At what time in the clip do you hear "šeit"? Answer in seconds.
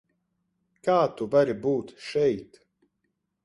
2.09-2.61